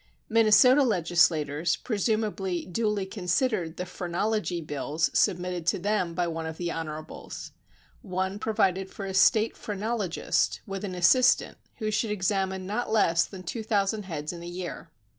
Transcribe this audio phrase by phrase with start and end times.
[0.27, 6.71] Minnesota legislators presumably duly considered the phrenology bills submitted to them by one of the
[6.71, 7.51] honorables.
[8.01, 13.43] One provided for a State phrenologist, with an assistant, who should examine not less than
[13.43, 14.89] two thousand heads in a year.